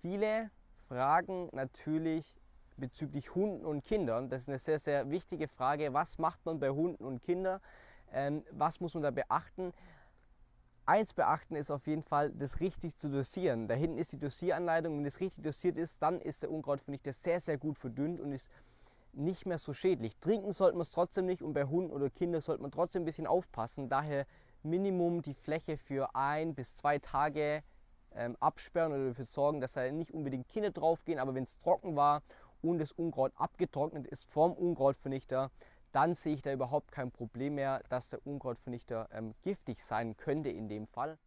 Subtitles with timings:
[0.00, 0.50] viele
[0.88, 2.40] fragen natürlich
[2.76, 4.28] bezüglich Hunden und Kindern.
[4.28, 5.92] Das ist eine sehr, sehr wichtige Frage.
[5.92, 7.60] Was macht man bei Hunden und Kindern?
[8.12, 9.72] Ähm, was muss man da beachten?
[10.86, 13.68] Eins beachten ist auf jeden Fall, das richtig zu dosieren.
[13.68, 14.96] Da hinten ist die Dosieranleitung.
[14.96, 18.50] Wenn das richtig dosiert ist, dann ist der Unkrautvernichter sehr, sehr gut verdünnt und ist
[19.12, 20.16] nicht mehr so schädlich.
[20.18, 23.04] Trinken sollte man es trotzdem nicht und bei Hunden oder Kindern sollte man trotzdem ein
[23.04, 23.88] bisschen aufpassen.
[23.88, 24.26] Daher
[24.62, 27.62] Minimum die Fläche für ein bis zwei Tage
[28.14, 31.18] ähm, absperren oder dafür sorgen, dass da nicht unbedingt Kinder draufgehen.
[31.18, 32.22] Aber wenn es trocken war
[32.62, 35.50] und das Unkraut abgetrocknet ist vom Unkrautvernichter,
[35.92, 40.50] dann sehe ich da überhaupt kein Problem mehr, dass der Unkrautvernichter ähm, giftig sein könnte
[40.50, 41.18] in dem Fall.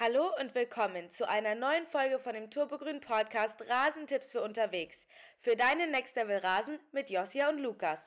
[0.00, 5.08] Hallo und willkommen zu einer neuen Folge von dem Turbogrün Podcast Rasentipps für unterwegs.
[5.40, 7.98] Für deinen Next Level Rasen mit Josia und Lukas.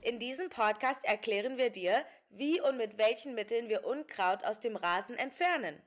[0.00, 4.76] In diesem Podcast erklären wir dir, wie und mit welchen Mitteln wir Unkraut aus dem
[4.76, 5.82] Rasen entfernen.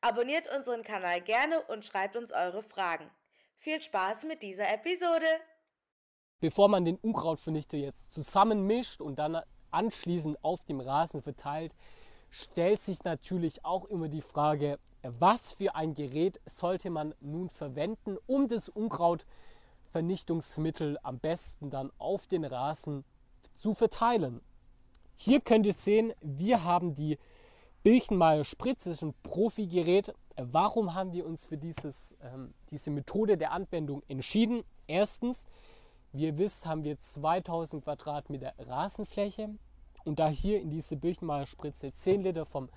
[0.00, 3.10] Abonniert unseren Kanal gerne und schreibt uns eure Fragen.
[3.58, 5.26] Viel Spaß mit dieser Episode!
[6.40, 11.74] Bevor man den Unkrautvernichter jetzt zusammenmischt und dann anschließend auf dem Rasen verteilt,
[12.30, 18.18] stellt sich natürlich auch immer die Frage, was für ein Gerät sollte man nun verwenden,
[18.26, 23.04] um das Unkrautvernichtungsmittel am besten dann auf den Rasen
[23.54, 24.42] zu verteilen.
[25.16, 27.18] Hier könnt ihr sehen, wir haben die
[27.82, 30.14] Birchenmeier Spritze, das ist ein Profi-Gerät.
[30.36, 34.62] Warum haben wir uns für dieses, ähm, diese Methode der Anwendung entschieden?
[34.86, 35.46] Erstens,
[36.12, 39.50] wie ihr wisst, haben wir 2000 Quadratmeter Rasenfläche.
[40.08, 42.70] Und da hier in diese Birchenmeier Spritze 10 Liter vom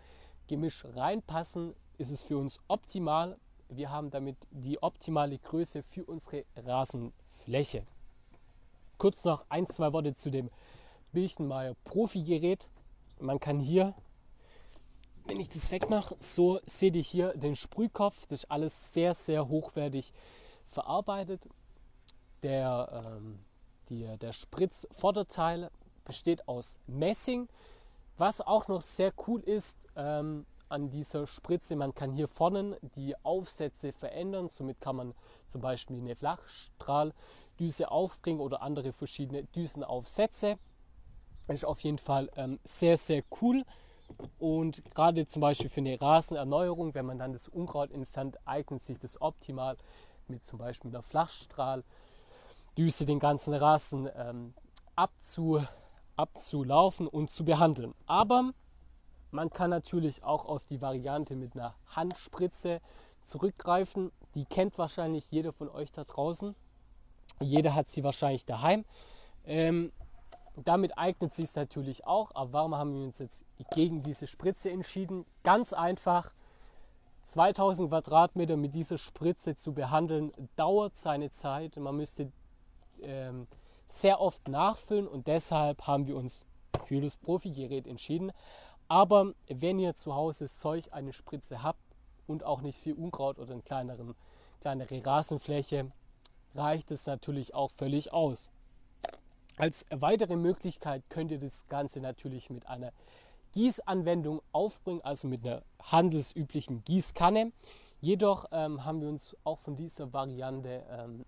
[0.48, 3.38] Gemisch reinpassen, ist es für uns optimal.
[3.70, 7.86] Wir haben damit die optimale Größe für unsere Rasenfläche.
[8.98, 10.50] Kurz noch ein, zwei Worte zu dem
[11.14, 12.68] Birchenmeier Profi-Gerät.
[13.18, 13.94] Man kann hier,
[15.26, 18.28] wenn ich das wegmache, so seht ihr hier den Sprühkopf.
[18.28, 20.12] Das ist alles sehr, sehr hochwertig
[20.68, 21.48] verarbeitet.
[22.44, 23.40] Der, ähm,
[23.88, 25.72] die, der Spritzvorderteil
[26.06, 27.48] besteht aus Messing.
[28.18, 31.76] Was auch noch sehr cool ist, ähm, an dieser Spritze.
[31.76, 34.50] Man kann hier vorne die Aufsätze verändern.
[34.50, 35.14] Somit kann man
[35.48, 40.58] zum Beispiel eine Flachstrahldüse aufbringen oder andere verschiedene Düsenaufsätze.
[41.48, 43.66] Ist auf jeden Fall ähm, sehr, sehr cool.
[44.40, 48.98] Und gerade zum Beispiel für eine Rasenerneuerung, wenn man dann das Unkraut entfernt, eignet sich
[48.98, 49.78] das optimal
[50.28, 54.54] mit zum Beispiel einer Flachstrahldüse den ganzen Rasen ähm,
[54.96, 55.62] abzu,
[56.16, 57.94] abzulaufen und zu behandeln.
[58.06, 58.52] Aber
[59.32, 62.82] man kann natürlich auch auf die Variante mit einer Handspritze
[63.22, 64.12] zurückgreifen.
[64.36, 66.56] Die kennt wahrscheinlich jeder von euch da draußen.
[67.40, 68.86] Jeder hat sie wahrscheinlich daheim.
[69.46, 69.92] Ähm,
[70.56, 72.32] damit eignet sich es natürlich auch.
[72.36, 75.26] Aber warum haben wir uns jetzt gegen diese Spritze entschieden?
[75.44, 76.32] Ganz einfach.
[77.24, 81.78] 2000 Quadratmeter mit dieser Spritze zu behandeln, dauert seine Zeit.
[81.78, 82.32] Man müsste
[83.02, 83.48] ähm,
[83.92, 86.46] sehr oft nachfüllen und deshalb haben wir uns
[86.86, 88.32] für das Profi-Gerät entschieden.
[88.88, 91.80] Aber wenn ihr zu Hause solch eine Spritze habt
[92.28, 94.16] und auch nicht viel Unkraut oder eine kleineren,
[94.62, 95.92] kleinere Rasenfläche,
[96.56, 98.50] reicht es natürlich auch völlig aus.
[99.58, 102.92] Als weitere Möglichkeit könnt ihr das Ganze natürlich mit einer
[103.52, 107.52] Gießanwendung aufbringen, also mit einer handelsüblichen Gießkanne.
[108.00, 111.26] Jedoch ähm, haben wir uns auch von dieser Variante ähm,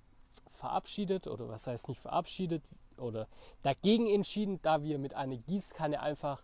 [0.51, 2.63] verabschiedet oder was heißt nicht verabschiedet
[2.97, 3.27] oder
[3.61, 6.43] dagegen entschieden, da wir mit einer Gießkanne einfach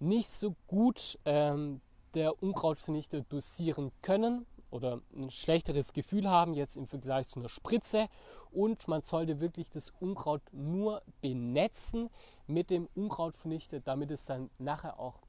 [0.00, 1.80] nicht so gut ähm,
[2.14, 8.08] der Unkrautvernichter dosieren können oder ein schlechteres Gefühl haben jetzt im Vergleich zu einer Spritze
[8.50, 12.10] und man sollte wirklich das Unkraut nur benetzen
[12.46, 15.20] mit dem Unkrautvernichter, damit es dann nachher auch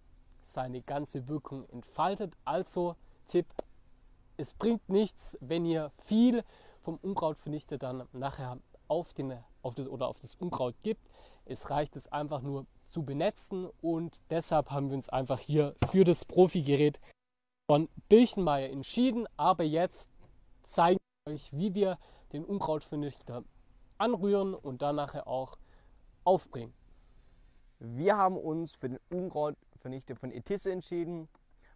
[0.42, 2.36] seine ganze Wirkung entfaltet.
[2.44, 2.96] Also
[3.26, 3.48] Tipp,
[4.38, 6.44] es bringt nichts, wenn ihr viel
[6.85, 11.02] vom Unkrautvernichter dann nachher auf, den, auf das oder auf das Unkraut gibt.
[11.46, 16.03] Es reicht es einfach nur zu benetzen und deshalb haben wir uns einfach hier für
[16.03, 16.99] das Profi-Gerät
[17.67, 19.28] von Birchenmeier entschieden.
[19.35, 20.11] Aber jetzt
[20.61, 21.97] zeigen wir euch, wie wir
[22.32, 23.43] den Unkrautvernichter
[23.97, 25.58] anrühren und dann nachher auch
[26.23, 26.73] aufbringen.
[27.79, 31.28] Wir haben uns für den Unkrautvernichter von Etisse entschieden.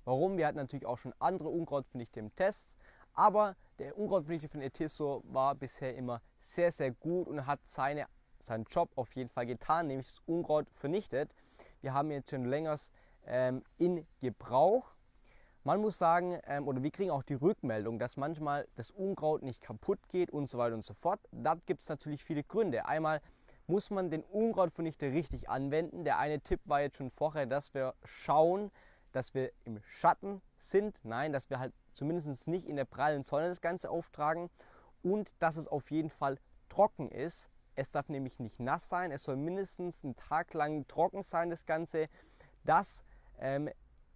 [0.05, 0.37] Warum?
[0.37, 2.71] Wir hatten natürlich auch schon andere Unkrautvernichter im Test,
[3.19, 8.07] aber der Unkrautvernichter von Etisso war bisher immer sehr, sehr gut und hat seine
[8.41, 11.29] seinen Job auf jeden Fall getan, nämlich das Unkraut vernichtet.
[11.81, 12.77] Wir haben jetzt schon länger
[13.27, 14.95] ähm, in Gebrauch.
[15.65, 19.61] Man muss sagen, ähm, oder wir kriegen auch die Rückmeldung, dass manchmal das Unkraut nicht
[19.61, 21.19] kaputt geht und so weiter und so fort.
[21.31, 22.85] Da gibt es natürlich viele Gründe.
[22.85, 23.21] Einmal
[23.67, 26.05] muss man den Unkrautvernichter richtig anwenden.
[26.05, 28.71] Der eine Tipp war jetzt schon vorher, dass wir schauen,
[29.11, 30.97] dass wir im Schatten sind.
[31.03, 34.49] Nein, dass wir halt zumindest nicht in der prallen Sonne das Ganze auftragen
[35.03, 36.37] und dass es auf jeden Fall
[36.69, 37.49] trocken ist.
[37.75, 41.65] Es darf nämlich nicht nass sein, es soll mindestens einen Tag lang trocken sein, das
[41.65, 42.07] Ganze,
[42.63, 43.03] dass
[43.39, 43.69] ähm,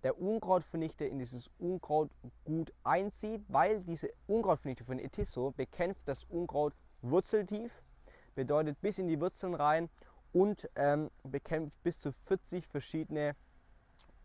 [0.03, 2.09] der Unkrautvernichter in dieses Unkraut
[2.45, 7.81] gut einzieht, weil diese Unkrautvernichter von Etisso bekämpft das Unkraut wurzeltief,
[8.35, 9.89] bedeutet bis in die Wurzeln rein
[10.31, 13.35] und ähm, bekämpft bis zu 40 verschiedene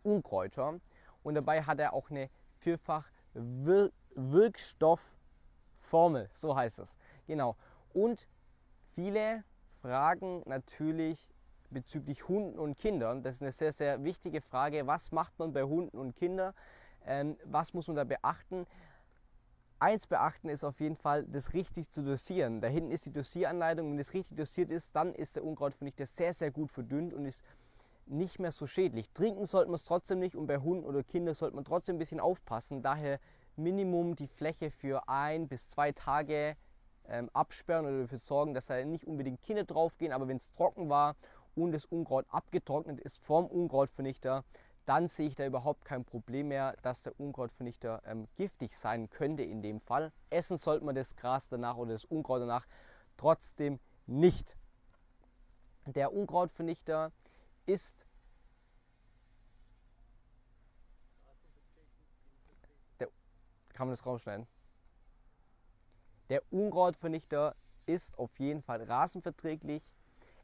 [0.03, 0.79] Unkräuter.
[1.23, 2.29] Und dabei hat er auch eine
[2.59, 3.05] vierfach
[3.39, 6.95] Wir Wirkstoffformel, so heißt es.
[7.27, 7.55] Genau.
[7.93, 8.27] Und
[8.95, 9.43] viele
[9.81, 11.33] fragen natürlich
[11.69, 13.23] bezüglich Hunden und Kindern.
[13.23, 14.87] Das ist eine sehr, sehr wichtige Frage.
[14.87, 16.53] Was macht man bei Hunden und Kindern?
[17.05, 18.65] Ähm, was muss man da beachten?
[19.79, 22.59] Eins beachten ist auf jeden Fall, das richtig zu dosieren.
[22.59, 23.89] Da hinten ist die Dosieranleitung.
[23.89, 27.41] Wenn das richtig dosiert ist, dann ist der Unkrautvernichter sehr, sehr gut verdünnt und ist
[28.09, 29.09] nicht mehr so schädlich.
[29.11, 31.99] Trinken sollte man es trotzdem nicht und bei Hunden oder Kindern sollte man trotzdem ein
[31.99, 32.81] bisschen aufpassen.
[32.81, 33.19] Daher
[33.55, 36.55] Minimum die Fläche für ein bis zwei Tage
[37.07, 40.13] ähm, absperren oder dafür sorgen, dass da nicht unbedingt Kinder draufgehen.
[40.13, 41.15] Aber wenn es trocken war
[41.55, 44.43] und das Unkraut abgetrocknet ist vom Unkrautvernichter,
[44.85, 49.43] dann sehe ich da überhaupt kein Problem mehr, dass der Unkrautvernichter ähm, giftig sein könnte
[49.43, 50.11] in dem Fall.
[50.29, 52.65] Essen sollte man das Gras danach oder das Unkraut danach
[53.17, 54.57] trotzdem nicht.
[55.85, 57.11] Der Unkrautvernichter
[57.69, 58.03] ist
[62.99, 63.09] der,
[63.73, 64.47] kann man das rausschneiden?
[66.29, 67.55] Der Unkrautvernichter
[67.85, 69.83] ist auf jeden Fall rasenverträglich.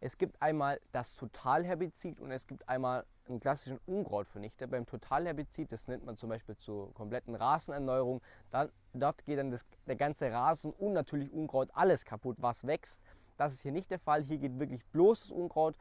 [0.02, 4.68] Es gibt einmal das Totalherbizid und es gibt einmal einen klassischen Unkrautvernichter.
[4.68, 8.22] Beim Totalherbizid, das nennt man zum Beispiel zur kompletten Rasenerneuerung,
[8.52, 13.02] dann, dort geht dann das, der ganze Rasen und natürlich Unkraut alles kaputt, was wächst.
[13.38, 14.24] Das ist hier nicht der Fall.
[14.24, 15.76] Hier geht wirklich bloß das Unkraut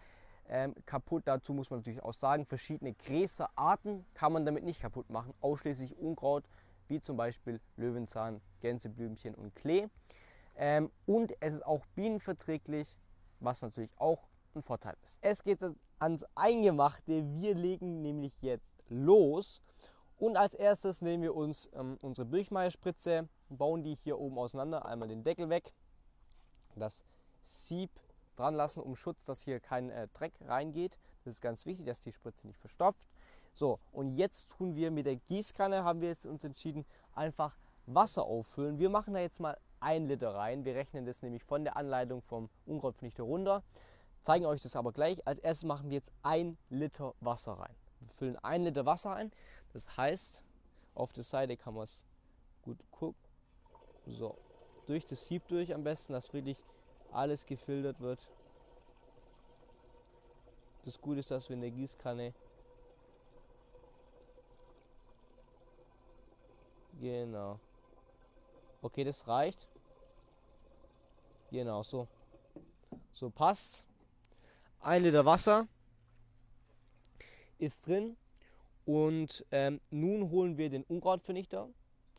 [0.48, 1.22] ähm, kaputt.
[1.26, 5.34] Dazu muss man natürlich auch sagen, verschiedene Gräserarten kann man damit nicht kaputt machen.
[5.40, 6.44] Ausschließlich Unkraut,
[6.88, 9.88] wie zum Beispiel Löwenzahn, Gänseblümchen und Klee.
[10.56, 12.96] Ähm, und es ist auch bienenverträglich,
[13.40, 15.18] was natürlich auch ein Vorteil ist.
[15.20, 15.58] Es geht
[15.98, 17.24] ans Eingemachte.
[17.34, 19.62] Wir legen nämlich jetzt los.
[20.16, 25.08] Und als erstes nehmen wir uns ähm, unsere Birchmeierspritze, bauen die hier oben auseinander, einmal
[25.08, 25.72] den Deckel weg,
[26.76, 27.04] das
[27.42, 27.90] Sieb
[28.36, 30.98] dran lassen, um Schutz, dass hier kein äh, Dreck reingeht.
[31.24, 33.08] Das ist ganz wichtig, dass die Spritze nicht verstopft.
[33.54, 36.84] So, und jetzt tun wir mit der Gießkanne, haben wir jetzt uns entschieden,
[37.14, 38.78] einfach Wasser auffüllen.
[38.78, 40.64] Wir machen da jetzt mal ein Liter rein.
[40.64, 43.62] Wir rechnen das nämlich von der Anleitung vom Unkrautvernichter runter.
[44.22, 45.26] Zeigen euch das aber gleich.
[45.26, 47.74] Als erstes machen wir jetzt ein Liter Wasser rein.
[48.00, 49.30] Wir füllen ein Liter Wasser ein.
[49.72, 50.44] Das heißt,
[50.94, 52.04] auf der Seite kann man es
[52.62, 53.20] gut gucken.
[54.06, 54.38] So,
[54.86, 56.58] durch das Sieb durch am besten, dass wirklich
[57.14, 58.28] alles gefiltert wird.
[60.84, 62.34] Das Gute ist, dass wir in der Gießkanne
[67.00, 67.58] Genau.
[68.80, 69.66] Okay, das reicht.
[71.50, 72.06] Genau, so.
[73.12, 73.84] So passt.
[74.80, 75.66] Ein Liter Wasser
[77.58, 78.16] ist drin.
[78.84, 81.68] Und ähm, nun holen wir den Unkrautvernichter,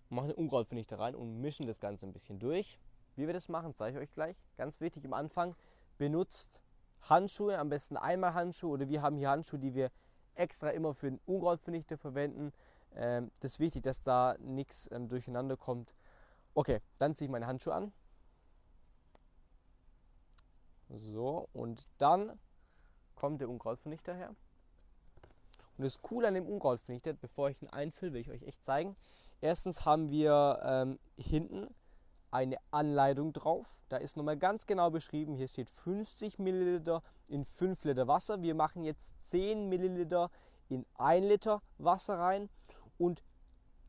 [0.10, 2.80] machen den Unkrautvernichter rein und mischen das Ganze ein bisschen durch.
[3.16, 4.36] Wie wir das machen, zeige ich euch gleich.
[4.58, 5.56] Ganz wichtig am Anfang,
[5.98, 6.62] benutzt
[7.02, 9.92] Handschuhe, am besten einmal Handschuhe oder wir haben hier Handschuhe, die wir
[10.34, 12.52] extra immer für den Unkrautvernichter verwenden.
[12.96, 15.96] Ähm, das ist wichtig, dass da nichts ähm, durcheinander kommt.
[16.54, 17.94] Okay, dann ziehe ich meine Handschuhe an.
[20.90, 22.40] So, und dann
[23.16, 24.36] kommt der Unkrautvernichter her.
[25.78, 28.96] Und das Coole an dem Unkrautvernichter, bevor ich ihn einfülle, will ich euch echt zeigen.
[29.42, 31.74] Erstens haben wir ähm, hinten
[32.36, 33.80] eine Anleitung drauf.
[33.88, 38.42] Da ist nochmal ganz genau beschrieben, hier steht 50 Milliliter in 5 Liter Wasser.
[38.42, 40.30] Wir machen jetzt 10 Milliliter
[40.68, 42.50] in 1 Liter Wasser rein
[42.98, 43.24] und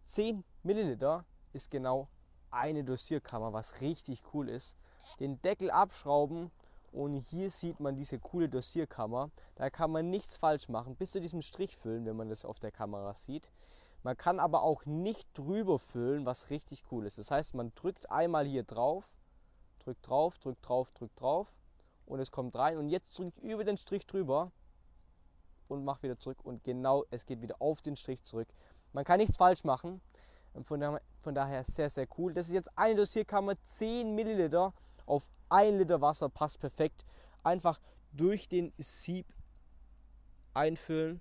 [0.04, 2.08] 10 Milliliter ist genau
[2.52, 4.76] eine Dosierkammer, was richtig cool ist.
[5.18, 6.52] Den Deckel abschrauben
[6.92, 9.30] und hier sieht man diese coole Dosierkammer.
[9.56, 12.60] Da kann man nichts falsch machen, bis zu diesem Strich füllen, wenn man das auf
[12.60, 13.50] der Kamera sieht.
[14.06, 17.18] Man kann aber auch nicht drüber füllen, was richtig cool ist.
[17.18, 19.16] Das heißt, man drückt einmal hier drauf,
[19.80, 21.48] drückt drauf, drückt drauf, drückt drauf
[22.04, 22.78] und es kommt rein.
[22.78, 24.52] Und jetzt drückt über den Strich drüber
[25.66, 26.38] und macht wieder zurück.
[26.44, 28.46] Und genau, es geht wieder auf den Strich zurück.
[28.92, 30.00] Man kann nichts falsch machen.
[30.62, 32.32] Von daher, von daher sehr, sehr cool.
[32.32, 34.72] Das ist jetzt eine Dosierkammer, 10 Milliliter
[35.04, 37.04] auf 1 Liter Wasser, passt perfekt.
[37.42, 37.80] Einfach
[38.12, 39.26] durch den Sieb
[40.54, 41.20] einfüllen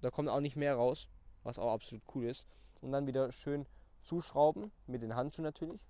[0.00, 1.08] Da kommt auch nicht mehr raus,
[1.42, 2.46] was auch absolut cool ist.
[2.80, 3.66] Und dann wieder schön
[4.02, 5.86] zuschrauben, mit den Handschuhen natürlich.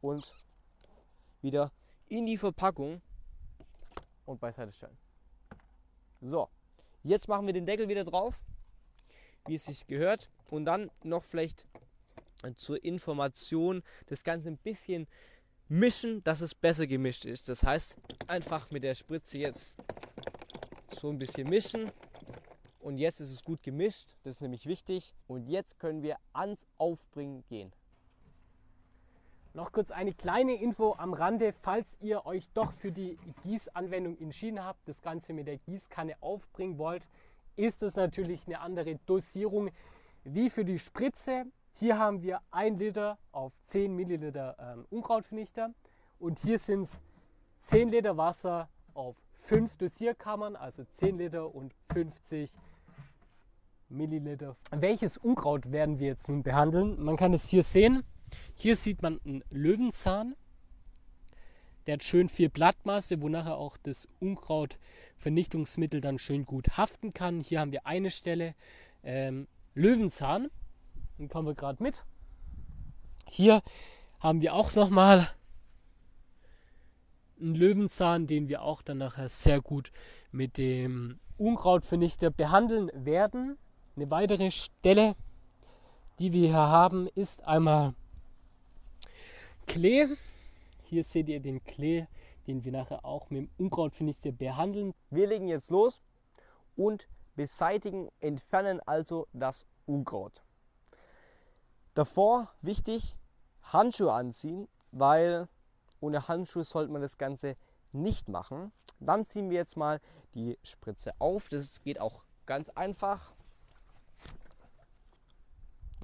[0.00, 0.34] Und
[1.40, 1.72] wieder
[2.08, 3.00] in die Verpackung
[4.24, 4.96] und beiseite stellen.
[6.20, 6.48] So,
[7.02, 8.44] jetzt machen wir den Deckel wieder drauf,
[9.46, 10.30] wie es sich gehört.
[10.50, 11.66] Und dann noch vielleicht
[12.56, 15.06] zur Information das Ganze ein bisschen
[15.68, 17.48] mischen, dass es besser gemischt ist.
[17.48, 17.96] Das heißt,
[18.26, 19.78] einfach mit der Spritze jetzt
[20.90, 21.90] so ein bisschen mischen.
[22.84, 25.14] Und jetzt ist es gut gemischt, das ist nämlich wichtig.
[25.26, 27.72] Und jetzt können wir ans Aufbringen gehen.
[29.54, 34.62] Noch kurz eine kleine Info am Rande, falls ihr euch doch für die Gießanwendung entschieden
[34.62, 37.06] habt, das Ganze mit der Gießkanne aufbringen wollt,
[37.56, 39.70] ist es natürlich eine andere Dosierung
[40.24, 41.46] wie für die Spritze.
[41.78, 45.72] Hier haben wir 1 Liter auf 10 Milliliter ähm, Unkrautvernichter
[46.18, 47.02] und hier sind es
[47.60, 52.50] 10 Liter Wasser auf 5 Dosierkammern, also 10 Liter und 50
[53.88, 54.56] Milliliter.
[54.70, 57.02] Welches Unkraut werden wir jetzt nun behandeln?
[57.02, 58.02] Man kann es hier sehen.
[58.54, 60.34] Hier sieht man einen Löwenzahn.
[61.86, 67.40] Der hat schön viel Blattmasse, wo nachher auch das Unkrautvernichtungsmittel dann schön gut haften kann.
[67.40, 68.54] Hier haben wir eine Stelle
[69.02, 70.50] ähm, Löwenzahn.
[71.18, 72.04] Den kommen wir gerade mit.
[73.28, 73.62] Hier
[74.18, 75.28] haben wir auch nochmal
[77.38, 79.92] einen Löwenzahn, den wir auch dann nachher sehr gut
[80.30, 83.58] mit dem Unkrautvernichter behandeln werden.
[83.96, 85.14] Eine weitere Stelle,
[86.18, 87.94] die wir hier haben, ist einmal
[89.68, 90.08] Klee.
[90.82, 92.06] Hier seht ihr den Klee,
[92.48, 94.94] den wir nachher auch mit dem Unkrautvernichter behandeln.
[95.10, 96.00] Wir legen jetzt los
[96.74, 100.42] und beseitigen, entfernen also das Unkraut.
[101.94, 103.16] Davor wichtig,
[103.62, 105.46] Handschuhe anziehen, weil
[106.00, 107.56] ohne Handschuhe sollte man das Ganze
[107.92, 108.72] nicht machen.
[108.98, 110.00] Dann ziehen wir jetzt mal
[110.34, 111.48] die Spritze auf.
[111.48, 113.34] Das geht auch ganz einfach.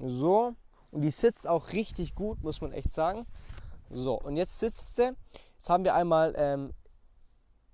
[0.03, 0.55] So,
[0.91, 3.27] und die sitzt auch richtig gut, muss man echt sagen.
[3.89, 5.15] So, und jetzt sitzt sie.
[5.57, 6.73] Jetzt haben wir einmal ähm,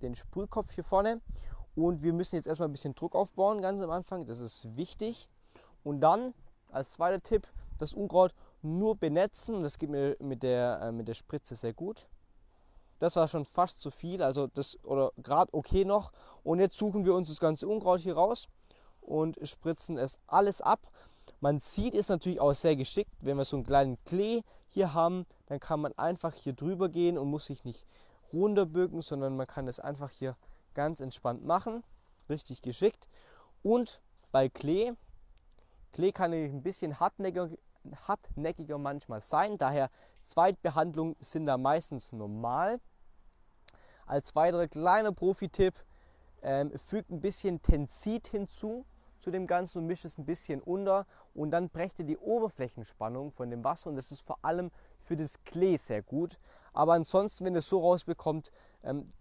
[0.02, 1.22] den Sprühkopf hier vorne
[1.76, 4.26] und wir müssen jetzt erstmal ein bisschen Druck aufbauen, ganz am Anfang.
[4.26, 5.30] Das ist wichtig.
[5.84, 6.34] Und dann
[6.70, 9.64] als zweiter Tipp das Unkraut nur benetzen.
[9.64, 12.08] Das geht mir mit der, äh, mit der Spritze sehr gut.
[13.00, 16.12] Das war schon fast zu viel, also das oder gerade okay noch.
[16.44, 18.48] Und jetzt suchen wir uns das ganze Unkraut hier raus
[19.02, 20.80] und spritzen es alles ab.
[21.40, 25.26] Man sieht es natürlich auch sehr geschickt, wenn wir so einen kleinen Klee hier haben,
[25.48, 27.86] dann kann man einfach hier drüber gehen und muss sich nicht
[28.34, 30.36] runterbücken, sondern man kann es einfach hier
[30.74, 31.84] ganz entspannt machen.
[32.30, 33.10] Richtig geschickt.
[33.64, 34.94] Und bei Klee,
[35.94, 37.50] Klee kann ein bisschen hartnäckiger,
[38.08, 39.90] hartnäckiger manchmal sein, daher
[40.26, 42.82] Zweitbehandlungen sind da meistens normal.
[44.06, 45.74] Als weiterer kleiner Profi-Tipp,
[46.42, 48.86] ähm, fügt ein bisschen Tensit hinzu
[49.20, 53.32] zu dem Ganzen und mischt es ein bisschen unter und dann brecht ihr die Oberflächenspannung
[53.32, 56.40] von dem Wasser und das ist vor allem für das Klee sehr gut.
[56.74, 58.52] Aber ansonsten, wenn ihr es so rausbekommt,
[58.84, 59.12] ähm,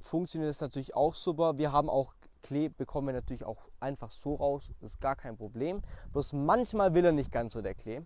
[0.00, 1.58] funktioniert es natürlich auch super.
[1.58, 5.36] Wir haben auch Klee, bekommen wir natürlich auch einfach so raus, das ist gar kein
[5.36, 5.82] Problem.
[6.12, 8.02] Bloß manchmal will er nicht ganz so der Klee.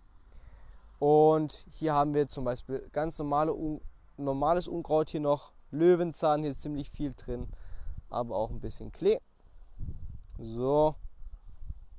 [0.99, 3.81] Und hier haben wir zum Beispiel ganz normale, un
[4.17, 7.47] normales Unkraut hier noch, Löwenzahn, hier ist ziemlich viel drin,
[8.09, 9.19] aber auch ein bisschen Klee.
[10.37, 10.95] So,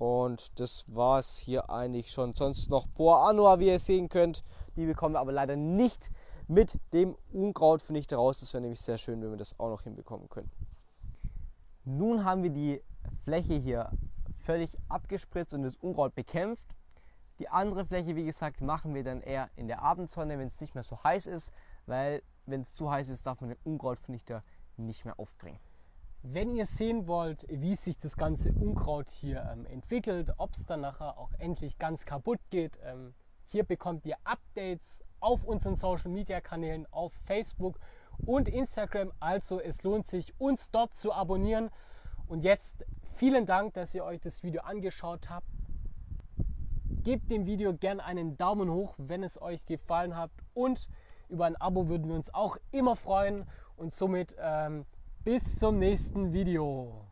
[0.02, 2.34] und das war es hier eigentlich schon.
[2.34, 4.42] Sonst noch Poa Anua, wie ihr sehen könnt.
[4.74, 6.10] Die bekommen wir aber leider nicht
[6.48, 8.40] mit dem Unkrautvernichter raus.
[8.40, 10.50] Das wäre nämlich sehr schön, wenn wir das auch noch hinbekommen können.
[11.84, 12.82] Nun haben wir die
[13.22, 13.92] Fläche hier
[14.38, 16.64] völlig abgespritzt und das Unkraut bekämpft.
[17.38, 20.74] Die andere Fläche, wie gesagt, machen wir dann eher in der Abendsonne, wenn es nicht
[20.74, 21.52] mehr so heiß ist,
[21.86, 24.42] weil wenn es zu heiß ist, darf man den Unkrautvernichter
[24.76, 25.60] nicht mehr aufbringen.
[26.24, 30.82] Wenn ihr sehen wollt, wie sich das ganze Unkraut hier ähm, entwickelt, ob es dann
[30.82, 33.12] nachher auch endlich ganz kaputt geht, ähm,
[33.48, 37.80] hier bekommt ihr Updates auf unseren Social Media Kanälen auf Facebook
[38.24, 39.12] und Instagram.
[39.18, 41.70] Also es lohnt sich, uns dort zu abonnieren.
[42.28, 42.84] Und jetzt
[43.16, 45.48] vielen Dank, dass ihr euch das Video angeschaut habt.
[47.02, 50.30] Gebt dem Video gerne einen Daumen hoch, wenn es euch gefallen hat.
[50.54, 50.88] Und
[51.28, 53.44] über ein Abo würden wir uns auch immer freuen.
[53.76, 54.86] Und somit ähm,
[55.24, 57.02] bis zum nächsten Video.